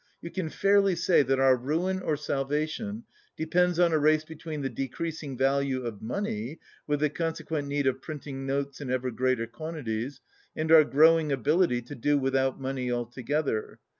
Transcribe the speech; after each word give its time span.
You 0.19 0.31
can 0.31 0.49
fairly 0.49 0.95
say 0.95 1.21
that 1.21 1.39
our 1.39 1.55
ruin 1.55 1.99
or 1.99 2.17
salvation 2.17 3.03
depends 3.37 3.77
on 3.77 3.93
a 3.93 3.99
race 3.99 4.25
between 4.25 4.63
the 4.63 4.67
decreasing 4.69 5.37
value 5.37 5.83
of 5.83 6.01
money 6.01 6.59
(with 6.87 7.01
the 7.01 7.09
consequent 7.11 7.67
need 7.67 7.85
for 7.85 7.93
printing 7.93 8.47
notes 8.47 8.81
in 8.81 8.89
ever 8.89 9.11
greater 9.11 9.45
quantities) 9.45 10.19
and 10.55 10.71
our 10.71 10.85
growing 10.85 11.31
ability 11.31 11.83
to 11.83 11.93
do 11.93 12.17
without 12.17 12.59
money 12.59 12.91
altogether. 12.91 13.77